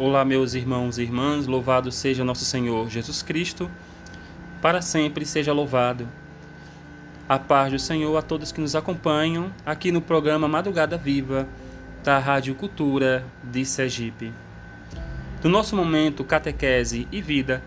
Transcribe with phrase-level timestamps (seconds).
[0.00, 3.68] Olá, meus irmãos e irmãs, louvado seja nosso Senhor Jesus Cristo,
[4.62, 6.08] para sempre seja louvado.
[7.28, 11.48] A paz do Senhor a todos que nos acompanham aqui no programa Madrugada Viva
[12.04, 14.32] da Rádio Cultura de Sergipe.
[15.42, 17.60] No nosso momento Catequese e Vida,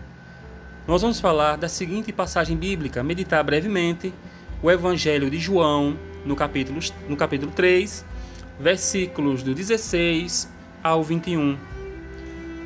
[0.88, 4.10] nós vamos falar da seguinte passagem bíblica, meditar brevemente
[4.62, 8.02] o Evangelho de João, no capítulo, no capítulo 3,
[8.58, 10.50] versículos do 16
[10.82, 11.71] ao 21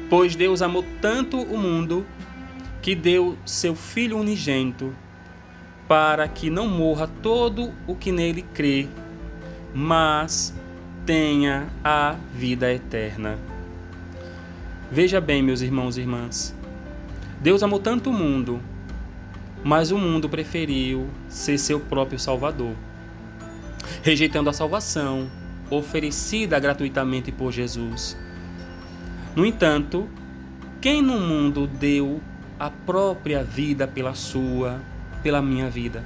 [0.09, 2.07] Pois Deus amou tanto o mundo
[2.81, 4.95] que deu seu Filho unigênito,
[5.89, 8.87] para que não morra todo o que nele crê,
[9.75, 10.55] mas
[11.05, 13.37] tenha a vida eterna.
[14.91, 16.55] Veja bem, meus irmãos e irmãs,
[17.41, 18.61] Deus amou tanto o mundo,
[19.65, 22.75] mas o mundo preferiu ser seu próprio Salvador,
[24.05, 25.29] rejeitando a salvação
[25.69, 28.17] oferecida gratuitamente por Jesus
[29.37, 30.09] no entanto,
[30.81, 32.23] quem no mundo deu
[32.59, 34.81] a própria vida pela sua,
[35.23, 36.03] pela minha vida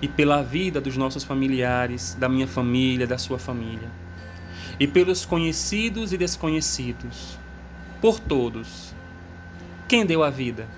[0.00, 3.88] e pela vida dos nossos familiares, da minha família, da sua família,
[4.78, 7.36] e pelos conhecidos e desconhecidos,
[8.00, 8.94] por todos.
[9.88, 10.68] Quem deu a vida?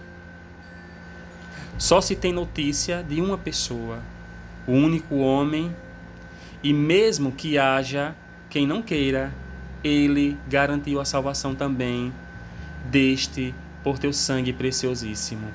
[1.77, 3.98] Só se tem notícia de uma pessoa,
[4.67, 5.70] o único homem,
[6.62, 8.17] e mesmo que haja
[8.48, 9.34] quem não queira
[9.83, 12.12] ele garantiu a salvação também
[12.91, 15.48] deste por teu sangue preciosíssimo.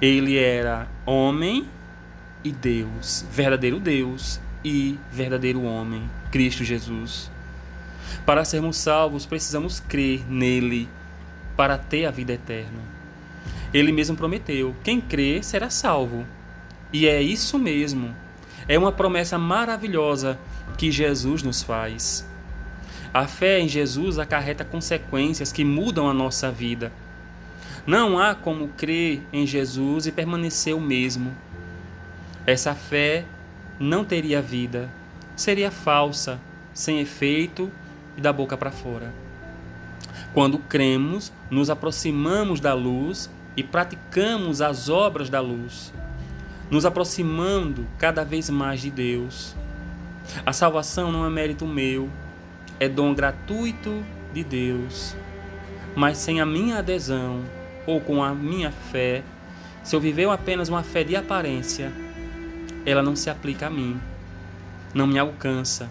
[0.00, 1.66] Ele era homem
[2.44, 7.30] e Deus, verdadeiro Deus e verdadeiro homem, Cristo Jesus.
[8.24, 10.88] Para sermos salvos, precisamos crer nele
[11.56, 12.80] para ter a vida eterna.
[13.72, 16.24] Ele mesmo prometeu: quem crê será salvo.
[16.92, 18.14] E é isso mesmo.
[18.66, 20.38] É uma promessa maravilhosa
[20.76, 22.26] que Jesus nos faz.
[23.12, 26.92] A fé em Jesus acarreta consequências que mudam a nossa vida.
[27.86, 31.34] Não há como crer em Jesus e permanecer o mesmo.
[32.46, 33.24] Essa fé
[33.80, 34.90] não teria vida,
[35.34, 36.38] seria falsa,
[36.74, 37.70] sem efeito
[38.16, 39.12] e da boca para fora.
[40.34, 45.92] Quando cremos, nos aproximamos da luz e praticamos as obras da luz,
[46.70, 49.56] nos aproximando cada vez mais de Deus.
[50.44, 52.10] A salvação não é mérito meu,
[52.80, 55.16] é dom gratuito de Deus.
[55.96, 57.42] Mas sem a minha adesão
[57.86, 59.22] ou com a minha fé,
[59.82, 61.92] se eu viver apenas uma fé de aparência,
[62.86, 64.00] ela não se aplica a mim,
[64.94, 65.90] não me alcança,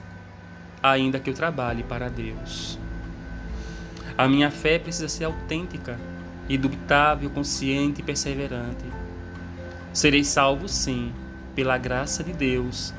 [0.82, 2.80] ainda que eu trabalhe para Deus.
[4.18, 6.00] A minha fé precisa ser autêntica,
[6.50, 8.86] indubitável, consciente e perseverante.
[9.92, 11.12] Serei salvo, sim,
[11.56, 12.94] pela graça de Deus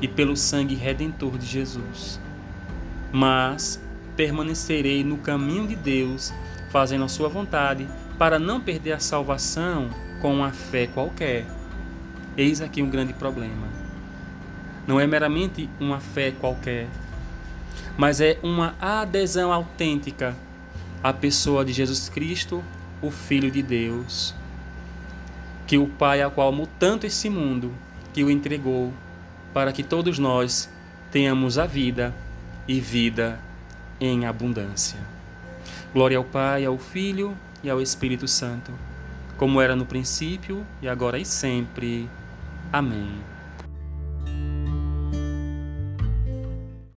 [0.00, 2.23] e pelo sangue redentor de Jesus
[3.14, 3.80] mas
[4.16, 6.34] permanecerei no caminho de Deus,
[6.70, 7.86] fazendo a sua vontade,
[8.18, 9.88] para não perder a salvação
[10.20, 11.46] com uma fé qualquer.
[12.36, 13.68] Eis aqui um grande problema.
[14.84, 16.88] Não é meramente uma fé qualquer,
[17.96, 20.34] mas é uma adesão autêntica
[21.00, 22.64] à pessoa de Jesus Cristo,
[23.00, 24.34] o Filho de Deus,
[25.68, 27.72] que o Pai ao qual amou tanto esse mundo,
[28.12, 28.92] que o entregou,
[29.52, 30.68] para que todos nós
[31.12, 32.12] tenhamos a vida
[32.66, 33.38] e vida
[34.00, 34.98] em abundância.
[35.92, 38.72] Glória ao Pai, ao Filho e ao Espírito Santo,
[39.36, 42.08] como era no princípio e agora e sempre.
[42.72, 43.33] Amém.